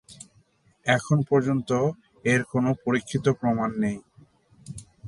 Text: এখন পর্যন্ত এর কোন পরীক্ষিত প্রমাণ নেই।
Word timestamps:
এখন 0.85 1.17
পর্যন্ত 1.29 1.69
এর 2.25 2.41
কোন 2.43 2.65
পরীক্ষিত 2.85 3.25
প্রমাণ 3.31 3.69
নেই। 3.79 3.97